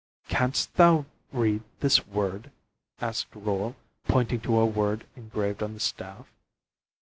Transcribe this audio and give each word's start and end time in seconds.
"Canst 0.29 0.73
thou 0.77 1.05
read 1.31 1.61
this 1.81 2.07
word?" 2.07 2.49
asked 3.01 3.35
Reuel, 3.35 3.75
pointing 4.07 4.39
to 4.41 4.57
a 4.57 4.65
word 4.65 5.05
engraved 5.15 5.61
on 5.61 5.75
the 5.75 5.79
staff. 5.79 6.25